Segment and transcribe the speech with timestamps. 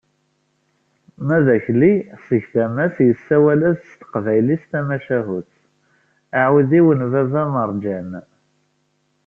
[1.25, 1.93] Ma d Akli
[2.25, 5.51] seg tama-s, yessawel-d s teqbaylit tamacahut
[6.41, 8.11] “Aɛudiw n baba Merǧan”.